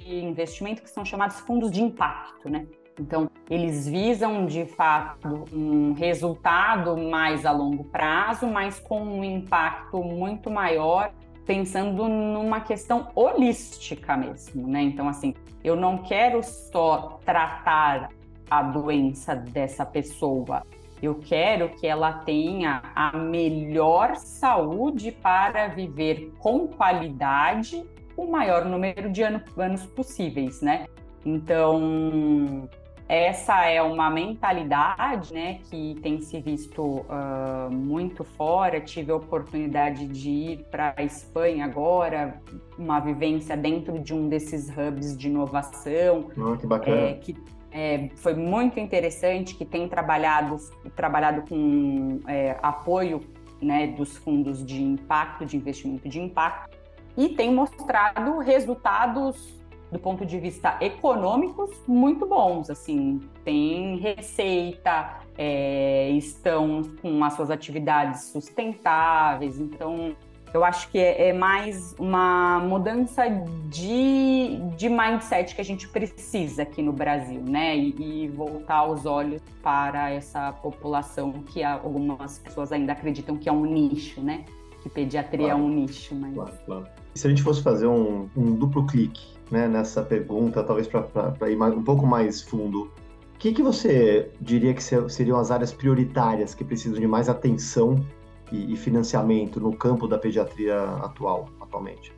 investimento 0.05 0.83
que 0.83 0.91
são 0.91 1.05
chamados 1.05 1.39
fundos 1.41 1.71
de 1.71 1.83
impacto, 1.83 2.49
né? 2.49 2.67
Então, 3.01 3.31
eles 3.49 3.89
visam 3.89 4.45
de 4.45 4.67
fato 4.67 5.47
um 5.53 5.95
resultado 5.95 6.97
mais 6.99 7.47
a 7.47 7.51
longo 7.51 7.85
prazo, 7.85 8.47
mas 8.47 8.79
com 8.79 9.01
um 9.01 9.25
impacto 9.25 10.05
muito 10.05 10.51
maior 10.51 11.11
pensando 11.47 12.07
numa 12.07 12.61
questão 12.61 13.09
holística 13.15 14.17
mesmo, 14.17 14.69
né? 14.69 14.83
Então, 14.83 15.09
assim, 15.09 15.35
eu 15.65 15.75
não 15.75 15.99
quero 15.99 16.43
só 16.43 17.19
tratar 17.25 18.11
a 18.51 18.63
doença 18.63 19.35
dessa 19.35 19.87
pessoa, 19.87 20.63
eu 21.03 21.15
quero 21.15 21.71
que 21.71 21.87
ela 21.87 22.13
tenha 22.13 22.83
a 22.95 23.17
melhor 23.17 24.17
saúde 24.17 25.11
para 25.11 25.69
viver 25.69 26.33
com 26.39 26.69
qualidade 26.69 27.85
o 28.17 28.27
maior 28.27 28.67
número 28.67 29.11
de 29.11 29.23
anos 29.23 29.87
possíveis, 29.87 30.61
né? 30.61 30.87
Então, 31.25 32.69
essa 33.11 33.67
é 33.67 33.83
uma 33.83 34.09
mentalidade 34.09 35.35
né, 35.35 35.59
que 35.69 35.97
tem 36.01 36.21
se 36.21 36.41
visto 36.41 36.81
uh, 36.81 37.69
muito 37.69 38.23
fora. 38.23 38.81
Tive 38.81 39.11
a 39.11 39.17
oportunidade 39.17 40.07
de 40.07 40.31
ir 40.31 40.65
para 40.71 40.95
a 40.97 41.03
Espanha 41.03 41.65
agora, 41.65 42.41
uma 42.79 43.01
vivência 43.01 43.57
dentro 43.57 43.99
de 43.99 44.15
um 44.15 44.29
desses 44.29 44.69
hubs 44.71 45.19
de 45.19 45.27
inovação. 45.27 46.31
Oh, 46.39 46.57
que 46.57 46.69
bacana. 46.69 46.97
É, 46.97 47.15
que 47.15 47.37
é, 47.73 48.11
foi 48.15 48.35
muito 48.35 48.79
interessante, 48.79 49.57
que 49.57 49.65
tem 49.65 49.89
trabalhado, 49.89 50.57
trabalhado 50.95 51.43
com 51.49 52.21
é, 52.29 52.57
apoio 52.63 53.23
né, 53.61 53.89
dos 53.89 54.17
fundos 54.19 54.65
de 54.65 54.81
impacto, 54.81 55.45
de 55.45 55.57
investimento 55.57 56.09
de 56.09 56.21
impacto, 56.21 56.79
e 57.17 57.31
tem 57.31 57.53
mostrado 57.53 58.39
resultados 58.39 59.60
do 59.91 59.99
ponto 59.99 60.25
de 60.25 60.39
vista 60.39 60.77
econômicos 60.81 61.71
muito 61.87 62.27
bons, 62.27 62.71
assim, 62.71 63.21
tem 63.45 63.97
receita, 63.99 65.19
é, 65.37 66.11
estão 66.11 66.83
com 67.03 67.25
as 67.25 67.35
suas 67.35 67.51
atividades 67.51 68.25
sustentáveis, 68.27 69.59
então 69.59 70.15
eu 70.53 70.65
acho 70.65 70.91
que 70.91 70.99
é, 70.99 71.29
é, 71.29 71.33
mais 71.33 71.95
uma 71.99 72.59
mudança 72.59 73.23
de, 73.69 74.59
de 74.77 74.89
mindset 74.89 75.55
que 75.55 75.61
a 75.61 75.65
gente 75.65 75.89
precisa 75.89 76.63
aqui 76.63 76.83
no 76.83 76.93
Brasil, 76.93 77.41
né? 77.41 77.77
E, 77.77 78.25
e, 78.25 78.29
voltar 78.29 78.85
os 78.87 79.07
olhos 79.07 79.41
para 79.63 80.11
essa 80.11 80.53
população 80.53 81.33
que 81.33 81.63
algumas 81.63 82.41
pessoas 82.41 82.73
ainda 82.73 82.93
acreditam 82.93 83.37
que 83.37 83.49
é 83.49 83.53
um 83.53 83.65
nicho, 83.65 84.21
né? 84.21 84.45
Que 84.83 84.89
pediatria 84.89 85.49
claro. 85.49 85.61
é 85.61 85.63
um 85.63 85.69
nicho, 85.69 86.15
mas... 86.17 86.35
Claro, 86.35 86.53
claro. 86.67 86.87
E 87.15 87.19
se 87.19 87.27
a 87.27 87.31
gente 87.31 87.43
fosse 87.43 87.63
fazer 87.63 87.87
um, 87.87 88.29
um 88.37 88.53
duplo 88.55 88.87
clique 88.87 89.40
né, 89.51 89.67
nessa 89.69 90.03
pergunta, 90.03 90.63
talvez 90.63 90.87
para 90.87 91.51
ir 91.51 91.57
mais, 91.57 91.75
um 91.75 91.83
pouco 91.83 92.07
mais 92.07 92.43
fundo, 92.43 92.91
o 93.35 93.39
que, 93.39 93.53
que 93.53 93.63
você 93.63 94.31
diria 94.41 94.75
que 94.75 94.83
seriam 94.83 95.39
as 95.39 95.51
áreas 95.51 95.73
prioritárias 95.73 96.55
que 96.55 96.63
precisam 96.63 97.01
de 97.01 97.07
mais 97.07 97.29
atenção 97.29 98.05
e, 98.53 98.73
e 98.73 98.77
financiamento 98.77 99.59
no 99.59 99.75
campo 99.75 100.07
da 100.07 100.19
pediatria 100.19 100.83
atual, 101.03 101.49
atualmente? 101.61 102.13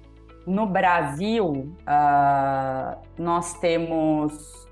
No 0.47 0.67
Brasil, 0.67 1.47
uh, 1.47 2.99
nós 3.17 3.55
temos, 3.61 4.69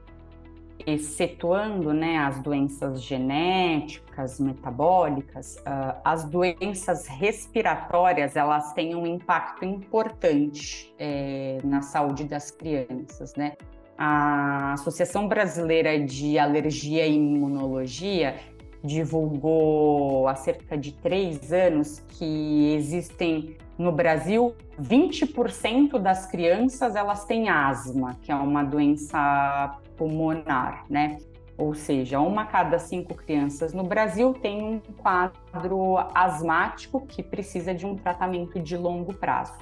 excetuando 0.86 1.92
né, 1.92 2.18
as 2.18 2.40
doenças 2.40 3.02
genéticas, 3.02 4.40
metabólicas, 4.40 5.56
uh, 5.58 6.00
as 6.04 6.24
doenças 6.24 7.06
respiratórias, 7.06 8.36
elas 8.36 8.72
têm 8.72 8.94
um 8.94 9.06
impacto 9.06 9.64
importante 9.64 10.94
é, 10.98 11.58
na 11.64 11.82
saúde 11.82 12.24
das 12.24 12.50
crianças, 12.50 13.34
né? 13.34 13.52
A 13.96 14.72
Associação 14.72 15.28
Brasileira 15.28 15.98
de 15.98 16.38
Alergia 16.38 17.06
e 17.06 17.16
Imunologia, 17.16 18.36
divulgou 18.82 20.26
há 20.26 20.34
cerca 20.34 20.76
de 20.76 20.92
três 20.92 21.52
anos 21.52 22.02
que 22.08 22.74
existem 22.74 23.56
no 23.78 23.92
Brasil 23.92 24.54
20% 24.80 25.98
das 25.98 26.26
crianças 26.26 26.96
elas 26.96 27.24
têm 27.24 27.48
asma, 27.48 28.16
que 28.22 28.32
é 28.32 28.34
uma 28.34 28.62
doença 28.62 29.78
pulmonar, 30.00 30.86
né? 30.88 31.18
Ou 31.58 31.74
seja, 31.74 32.18
uma 32.20 32.42
a 32.42 32.46
cada 32.46 32.78
cinco 32.78 33.14
crianças 33.14 33.74
no 33.74 33.84
Brasil 33.84 34.32
tem 34.32 34.62
um 34.62 34.80
quadro 34.96 35.98
asmático 36.14 37.06
que 37.06 37.22
precisa 37.22 37.74
de 37.74 37.84
um 37.84 37.94
tratamento 37.96 38.58
de 38.58 38.78
longo 38.78 39.12
prazo. 39.12 39.52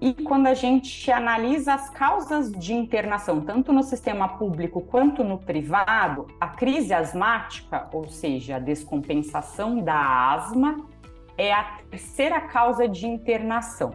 E 0.00 0.12
quando 0.12 0.48
a 0.48 0.54
gente 0.54 1.12
analisa 1.12 1.74
as 1.74 1.88
causas 1.90 2.50
de 2.50 2.74
internação, 2.74 3.40
tanto 3.40 3.72
no 3.72 3.84
sistema 3.84 4.30
público 4.36 4.80
quanto 4.80 5.22
no 5.22 5.38
privado, 5.38 6.26
a 6.40 6.48
crise 6.48 6.92
asmática, 6.92 7.88
ou 7.92 8.08
seja, 8.08 8.56
a 8.56 8.58
descompensação 8.58 9.78
da 9.78 10.32
asma, 10.32 10.84
é 11.38 11.52
a 11.52 11.78
terceira 11.88 12.40
causa 12.40 12.88
de 12.88 13.06
internação. 13.06 13.94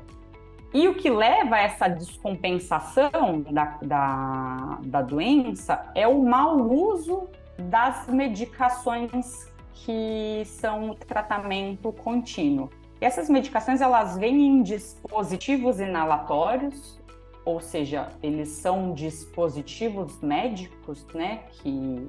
E 0.73 0.87
o 0.87 0.93
que 0.93 1.09
leva 1.09 1.55
a 1.55 1.61
essa 1.61 1.87
descompensação 1.87 3.41
da, 3.49 3.77
da, 3.81 4.79
da 4.83 5.01
doença 5.01 5.91
é 5.95 6.07
o 6.07 6.21
mau 6.21 6.57
uso 6.57 7.27
das 7.57 8.07
medicações 8.07 9.51
que 9.73 10.43
são 10.45 10.93
tratamento 10.93 11.91
contínuo. 11.91 12.69
E 13.01 13.05
essas 13.05 13.29
medicações 13.29 13.81
elas 13.81 14.17
vêm 14.17 14.47
em 14.47 14.61
dispositivos 14.61 15.79
inalatórios, 15.79 16.99
ou 17.43 17.59
seja, 17.59 18.09
eles 18.21 18.49
são 18.49 18.93
dispositivos 18.93 20.21
médicos, 20.21 21.05
né, 21.15 21.43
que, 21.49 22.07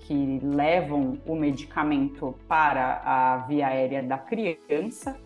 que 0.00 0.40
levam 0.42 1.18
o 1.26 1.34
medicamento 1.34 2.34
para 2.46 3.00
a 3.04 3.36
via 3.46 3.68
aérea 3.68 4.02
da 4.02 4.18
criança. 4.18 5.18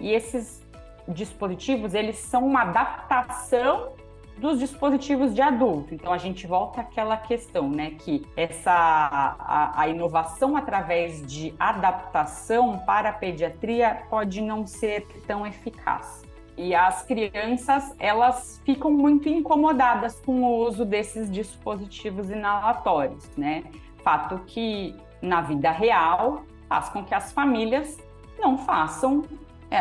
E 0.00 0.10
esses 0.10 0.63
dispositivos, 1.08 1.94
eles 1.94 2.16
são 2.16 2.46
uma 2.46 2.62
adaptação 2.62 3.92
dos 4.38 4.58
dispositivos 4.58 5.34
de 5.34 5.40
adulto. 5.40 5.94
Então 5.94 6.12
a 6.12 6.18
gente 6.18 6.46
volta 6.46 6.80
àquela 6.80 7.16
questão, 7.16 7.68
né, 7.68 7.92
que 7.92 8.26
essa 8.36 8.72
a, 8.72 9.80
a, 9.80 9.88
inovação 9.88 10.56
através 10.56 11.24
de 11.24 11.54
adaptação 11.58 12.78
para 12.80 13.10
a 13.10 13.12
pediatria 13.12 14.02
pode 14.10 14.40
não 14.40 14.66
ser 14.66 15.06
tão 15.26 15.46
eficaz. 15.46 16.22
E 16.56 16.74
as 16.74 17.02
crianças, 17.02 17.94
elas 17.98 18.60
ficam 18.64 18.90
muito 18.90 19.28
incomodadas 19.28 20.20
com 20.20 20.42
o 20.42 20.58
uso 20.66 20.84
desses 20.84 21.30
dispositivos 21.30 22.30
inalatórios, 22.30 23.28
né? 23.36 23.64
Fato 24.04 24.38
que 24.46 24.94
na 25.20 25.40
vida 25.40 25.70
real 25.72 26.44
faz 26.68 26.88
com 26.90 27.04
que 27.04 27.14
as 27.14 27.32
famílias 27.32 27.98
não 28.38 28.56
façam 28.58 29.24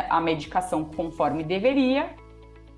a 0.10 0.20
medicação 0.22 0.86
conforme 0.86 1.44
deveria 1.44 2.10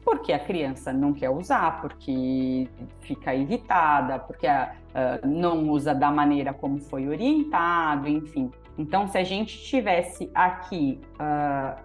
porque 0.06 0.32
a 0.32 0.38
criança 0.38 0.94
não 0.94 1.12
quer 1.12 1.32
usar, 1.32 1.82
porque 1.82 2.70
fica 3.02 3.34
irritada, 3.34 4.20
porque 4.20 4.46
uh, 4.46 5.28
não 5.28 5.68
usa 5.72 5.96
da 5.96 6.12
maneira 6.12 6.54
como 6.54 6.78
foi 6.78 7.08
orientado, 7.08 8.08
enfim. 8.08 8.52
Então, 8.78 9.08
se 9.08 9.18
a 9.18 9.24
gente 9.24 9.58
tivesse 9.64 10.30
aqui 10.36 11.02
uh, 11.16 11.82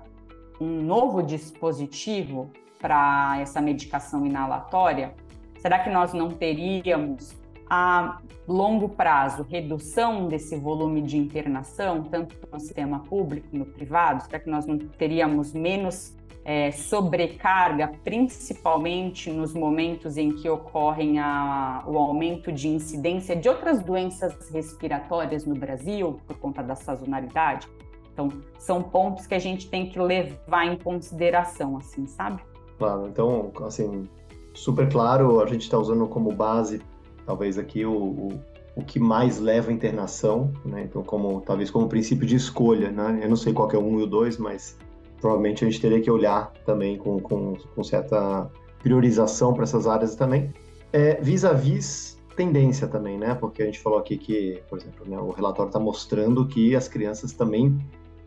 um 0.62 0.82
novo 0.82 1.22
dispositivo 1.22 2.50
para 2.78 3.38
essa 3.40 3.58
medicação 3.58 4.26
inalatória, 4.26 5.14
será 5.58 5.78
que 5.78 5.88
nós 5.88 6.12
não 6.12 6.28
teríamos 6.28 7.39
a 7.70 8.18
longo 8.48 8.88
prazo 8.88 9.46
redução 9.48 10.26
desse 10.26 10.56
volume 10.56 11.00
de 11.00 11.16
internação, 11.16 12.02
tanto 12.02 12.34
no 12.52 12.58
sistema 12.58 12.98
público, 12.98 13.46
no 13.52 13.64
privado? 13.64 14.24
Será 14.24 14.40
que 14.40 14.50
nós 14.50 14.66
não 14.66 14.76
teríamos 14.76 15.52
menos 15.54 16.16
é, 16.44 16.72
sobrecarga, 16.72 17.92
principalmente 18.02 19.30
nos 19.30 19.54
momentos 19.54 20.16
em 20.16 20.34
que 20.34 20.48
ocorrem 20.48 21.20
a, 21.20 21.84
o 21.86 21.96
aumento 21.96 22.50
de 22.50 22.66
incidência 22.66 23.36
de 23.36 23.48
outras 23.48 23.80
doenças 23.82 24.50
respiratórias 24.50 25.44
no 25.44 25.54
Brasil, 25.54 26.18
por 26.26 26.36
conta 26.38 26.62
da 26.62 26.74
sazonalidade. 26.74 27.68
Então, 28.12 28.28
são 28.58 28.82
pontos 28.82 29.26
que 29.26 29.34
a 29.34 29.38
gente 29.38 29.70
tem 29.70 29.88
que 29.88 29.98
levar 29.98 30.66
em 30.66 30.76
consideração, 30.76 31.76
assim, 31.76 32.06
sabe? 32.06 32.42
Claro, 32.78 33.06
então, 33.06 33.52
assim, 33.64 34.08
super 34.52 34.90
claro, 34.90 35.40
a 35.40 35.46
gente 35.46 35.62
está 35.62 35.78
usando 35.78 36.06
como 36.08 36.32
base, 36.32 36.82
talvez 37.30 37.58
aqui, 37.58 37.86
o, 37.86 37.92
o, 37.92 38.40
o, 38.74 38.82
que 38.82 38.98
mais 38.98 39.38
leva 39.38 39.70
à 39.70 39.72
internação, 39.72 40.52
né? 40.64 40.82
Então, 40.82 41.00
como, 41.00 41.40
talvez 41.42 41.70
como 41.70 41.88
princípio 41.88 42.26
de 42.26 42.34
escolha, 42.34 42.90
né? 42.90 43.20
Eu 43.22 43.28
não 43.28 43.36
sei 43.36 43.52
qual 43.52 43.70
é 43.70 43.76
o 43.76 43.80
um 43.80 44.00
e 44.00 44.02
o 44.02 44.06
dois, 44.06 44.36
mas 44.36 44.76
provavelmente 45.20 45.64
a 45.64 45.70
gente 45.70 45.80
teria 45.80 46.00
que 46.00 46.10
olhar 46.10 46.52
também 46.66 46.98
com, 46.98 47.20
com, 47.20 47.54
com 47.54 47.84
certa 47.84 48.50
priorização 48.82 49.54
para 49.54 49.62
essas 49.62 49.86
áreas 49.86 50.16
também. 50.16 50.52
É, 50.92 51.20
vis-a-vis 51.20 52.18
tendência 52.34 52.88
também, 52.88 53.16
né? 53.16 53.32
Porque 53.36 53.62
a 53.62 53.66
gente 53.66 53.78
falou 53.78 54.00
aqui 54.00 54.16
que, 54.16 54.60
por 54.68 54.78
exemplo, 54.78 55.08
né, 55.08 55.16
o 55.16 55.30
relatório 55.30 55.68
está 55.68 55.78
mostrando 55.78 56.44
que 56.48 56.74
as 56.74 56.88
crianças 56.88 57.32
também 57.32 57.78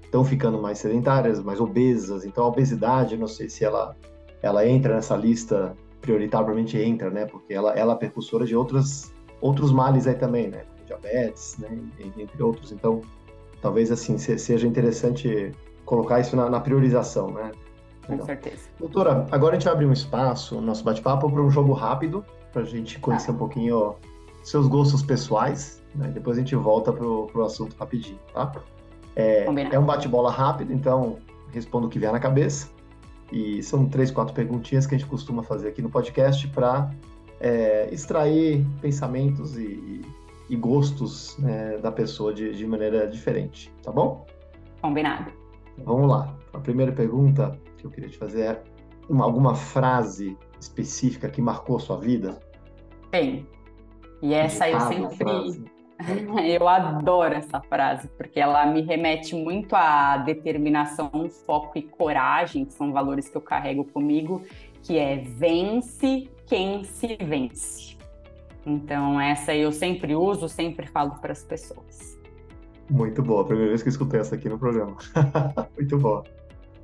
estão 0.05 0.23
ficando 0.23 0.61
mais 0.61 0.77
sedentárias, 0.77 1.43
mais 1.43 1.59
obesas. 1.59 2.23
Então, 2.23 2.45
a 2.45 2.47
obesidade, 2.47 3.17
não 3.17 3.27
sei 3.27 3.49
se 3.49 3.65
ela, 3.65 3.97
ela 4.41 4.65
entra 4.65 4.95
nessa 4.95 5.17
lista 5.17 5.75
prioritariamente 6.03 6.77
entra, 6.77 7.09
né? 7.09 7.25
Porque 7.25 7.53
ela, 7.53 7.71
ela 7.73 7.93
é 7.93 7.95
percussora 7.95 8.45
de 8.45 8.55
outros, 8.55 9.11
outros 9.39 9.71
males 9.71 10.05
aí 10.05 10.15
também, 10.15 10.49
né? 10.49 10.63
Diabetes, 10.85 11.57
né? 11.57 11.69
Entre 12.17 12.43
outros. 12.43 12.73
Então, 12.73 13.01
talvez 13.61 13.89
assim 13.89 14.17
seja 14.17 14.67
interessante 14.67 15.53
colocar 15.85 16.19
isso 16.19 16.35
na, 16.35 16.49
na 16.49 16.59
priorização, 16.59 17.31
né? 17.31 17.51
Com 18.05 18.21
certeza. 18.25 18.69
Doutora, 18.77 19.25
agora 19.31 19.55
a 19.55 19.59
gente 19.59 19.63
vai 19.63 19.73
abrir 19.73 19.85
um 19.85 19.93
espaço, 19.93 20.59
nosso 20.59 20.83
bate-papo, 20.83 21.31
para 21.31 21.41
um 21.41 21.49
jogo 21.49 21.71
rápido, 21.71 22.23
para 22.51 22.63
a 22.63 22.65
gente 22.65 22.99
conhecer 22.99 23.31
ah. 23.31 23.33
um 23.33 23.37
pouquinho 23.37 23.77
ó, 23.77 23.95
seus 24.43 24.67
gostos 24.67 25.01
pessoais, 25.01 25.81
né? 25.95 26.09
Depois 26.13 26.37
a 26.37 26.41
gente 26.41 26.53
volta 26.53 26.91
para 26.91 27.05
o 27.05 27.43
assunto 27.43 27.77
rapidinho, 27.77 28.19
tá? 28.33 28.51
É, 29.15 29.45
é 29.71 29.79
um 29.79 29.85
bate-bola 29.85 30.29
rápido, 30.29 30.73
então 30.73 31.17
respondo 31.53 31.87
o 31.87 31.89
que 31.89 31.97
vier 31.97 32.11
na 32.11 32.19
cabeça. 32.19 32.72
E 33.33 33.63
são 33.63 33.89
três, 33.89 34.11
quatro 34.11 34.33
perguntinhas 34.33 34.85
que 34.85 34.93
a 34.93 34.97
gente 34.97 35.09
costuma 35.09 35.41
fazer 35.41 35.69
aqui 35.69 35.81
no 35.81 35.89
podcast 35.89 36.47
para 36.49 36.93
é, 37.39 37.89
extrair 37.91 38.63
pensamentos 38.79 39.57
e, 39.57 40.01
e 40.47 40.55
gostos 40.55 41.35
né, 41.39 41.79
da 41.79 41.91
pessoa 41.91 42.31
de, 42.31 42.53
de 42.53 42.67
maneira 42.67 43.07
diferente, 43.07 43.73
tá 43.81 43.91
bom? 43.91 44.27
Combinado. 44.81 45.31
Vamos 45.79 46.07
lá. 46.07 46.37
A 46.53 46.59
primeira 46.59 46.91
pergunta 46.91 47.59
que 47.77 47.87
eu 47.87 47.89
queria 47.89 48.07
te 48.07 48.19
fazer 48.19 48.41
é 48.41 48.63
uma, 49.09 49.25
alguma 49.25 49.55
frase 49.55 50.37
específica 50.59 51.27
que 51.27 51.41
marcou 51.41 51.79
sua 51.79 51.97
vida? 51.97 52.39
Tem. 53.09 53.47
E 54.21 54.33
essa 54.35 54.69
eu 54.69 54.79
sempre. 54.79 55.72
Eu 56.45 56.67
adoro 56.67 57.33
essa 57.33 57.61
frase, 57.61 58.07
porque 58.17 58.39
ela 58.39 58.65
me 58.65 58.81
remete 58.81 59.35
muito 59.35 59.75
à 59.75 60.17
determinação, 60.17 61.09
foco 61.45 61.77
e 61.77 61.83
coragem, 61.83 62.65
que 62.65 62.73
são 62.73 62.91
valores 62.91 63.29
que 63.29 63.37
eu 63.37 63.41
carrego 63.41 63.83
comigo. 63.85 64.41
que 64.81 64.97
é 64.97 65.15
vence 65.15 66.29
quem 66.45 66.83
se 66.83 67.17
vence. 67.21 67.97
Então, 68.65 69.19
essa 69.19 69.55
eu 69.55 69.71
sempre 69.71 70.13
uso, 70.13 70.49
sempre 70.49 70.87
falo 70.87 71.11
para 71.21 71.31
as 71.31 71.43
pessoas. 71.43 72.19
Muito 72.89 73.21
boa, 73.21 73.45
primeira 73.45 73.69
vez 73.69 73.81
que 73.81 73.87
eu 73.87 73.91
escutei 73.91 74.19
essa 74.19 74.35
aqui 74.35 74.49
no 74.49 74.59
programa. 74.59 74.95
Muito 75.77 75.97
boa. 75.97 76.23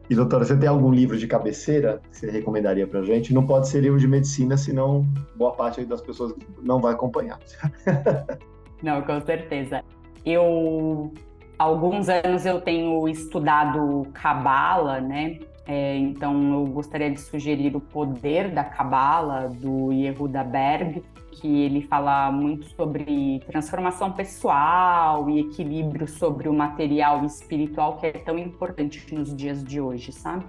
E, 0.09 0.15
doutora, 0.15 0.43
você 0.43 0.57
tem 0.57 0.67
algum 0.67 0.91
livro 0.91 1.17
de 1.17 1.27
cabeceira 1.27 2.01
que 2.09 2.17
você 2.17 2.31
recomendaria 2.31 2.87
para 2.87 3.03
gente? 3.03 3.33
Não 3.33 3.45
pode 3.45 3.67
ser 3.67 3.81
livro 3.81 3.99
de 3.99 4.07
medicina, 4.07 4.57
senão 4.57 5.05
boa 5.35 5.51
parte 5.51 5.85
das 5.85 6.01
pessoas 6.01 6.33
não 6.63 6.81
vai 6.81 6.93
acompanhar. 6.93 7.37
não, 8.81 9.01
com 9.01 9.19
certeza. 9.21 9.83
Eu, 10.25 11.13
há 11.57 11.63
alguns 11.63 12.09
anos, 12.09 12.45
eu 12.45 12.61
tenho 12.61 13.07
estudado 13.07 14.07
Cabala, 14.13 14.99
né? 14.99 15.39
É, 15.65 15.97
então, 15.97 16.53
eu 16.53 16.65
gostaria 16.65 17.11
de 17.11 17.19
sugerir 17.19 17.75
O 17.75 17.81
Poder 17.81 18.51
da 18.51 18.63
Cabala, 18.63 19.49
do 19.49 19.91
Yehuda 19.91 20.43
Berg, 20.43 21.03
que 21.31 21.61
ele 21.61 21.81
fala 21.83 22.31
muito 22.31 22.65
sobre 22.75 23.39
transformação 23.45 24.11
pessoal 24.11 25.29
e 25.29 25.41
equilíbrio 25.41 26.07
sobre 26.07 26.49
o 26.49 26.53
material 26.53 27.23
e 27.23 27.27
espiritual, 27.27 27.97
que 27.97 28.07
é 28.07 28.11
tão 28.11 28.37
importante 28.37 29.13
nos 29.13 29.35
dias 29.35 29.63
de 29.63 29.79
hoje, 29.79 30.11
sabe? 30.11 30.45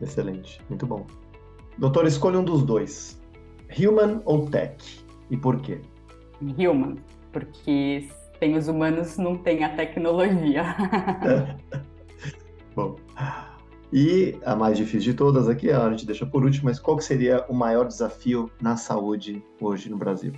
Excelente, 0.00 0.60
muito 0.68 0.86
bom. 0.86 1.06
Doutor, 1.76 2.06
escolha 2.06 2.38
um 2.38 2.44
dos 2.44 2.62
dois: 2.62 3.20
human 3.78 4.22
ou 4.24 4.48
tech? 4.48 5.04
E 5.30 5.36
por 5.36 5.60
quê? 5.60 5.80
Human, 6.40 6.96
porque 7.32 8.08
sem 8.38 8.56
os 8.56 8.68
humanos 8.68 9.16
não 9.18 9.36
tem 9.36 9.64
a 9.64 9.74
tecnologia. 9.74 10.76
bom. 12.74 12.96
E 13.92 14.38
a 14.44 14.56
mais 14.56 14.78
difícil 14.78 15.12
de 15.12 15.14
todas 15.14 15.48
aqui, 15.48 15.70
a 15.70 15.90
gente 15.90 16.06
deixa 16.06 16.24
por 16.24 16.44
último, 16.44 16.64
mas 16.64 16.78
qual 16.78 16.96
que 16.96 17.04
seria 17.04 17.44
o 17.48 17.54
maior 17.54 17.86
desafio 17.86 18.50
na 18.60 18.76
saúde 18.76 19.44
hoje 19.60 19.90
no 19.90 19.98
Brasil? 19.98 20.32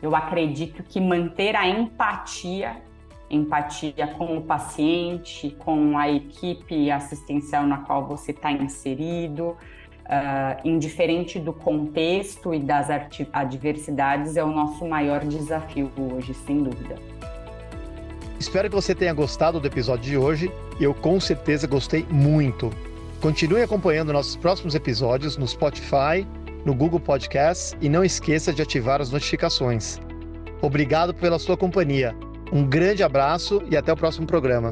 Eu 0.00 0.14
acredito 0.14 0.82
que 0.82 1.00
manter 1.00 1.56
a 1.56 1.66
empatia, 1.66 2.82
empatia 3.28 4.06
com 4.16 4.38
o 4.38 4.42
paciente, 4.42 5.50
com 5.58 5.98
a 5.98 6.08
equipe 6.08 6.90
assistencial 6.90 7.66
na 7.66 7.78
qual 7.78 8.06
você 8.06 8.30
está 8.30 8.52
inserido, 8.52 9.56
uh, 10.04 10.66
indiferente 10.66 11.38
do 11.38 11.52
contexto 11.52 12.54
e 12.54 12.58
das 12.58 12.88
adversidades, 13.32 14.36
é 14.36 14.44
o 14.44 14.50
nosso 14.50 14.86
maior 14.86 15.24
desafio 15.24 15.90
hoje, 15.96 16.34
sem 16.34 16.62
dúvida. 16.62 16.96
Espero 18.38 18.68
que 18.68 18.74
você 18.74 18.94
tenha 18.94 19.12
gostado 19.12 19.58
do 19.58 19.66
episódio 19.66 20.04
de 20.04 20.18
hoje. 20.18 20.52
Eu 20.80 20.92
com 20.92 21.18
certeza 21.20 21.66
gostei 21.66 22.04
muito. 22.10 22.70
Continue 23.20 23.62
acompanhando 23.62 24.12
nossos 24.12 24.36
próximos 24.36 24.74
episódios 24.74 25.36
no 25.36 25.48
Spotify, 25.48 26.26
no 26.64 26.74
Google 26.74 27.00
Podcasts 27.00 27.74
e 27.80 27.88
não 27.88 28.04
esqueça 28.04 28.52
de 28.52 28.60
ativar 28.60 29.00
as 29.00 29.10
notificações. 29.10 29.98
Obrigado 30.60 31.14
pela 31.14 31.38
sua 31.38 31.56
companhia. 31.56 32.14
Um 32.52 32.64
grande 32.64 33.02
abraço 33.02 33.62
e 33.70 33.76
até 33.76 33.92
o 33.92 33.96
próximo 33.96 34.26
programa. 34.26 34.70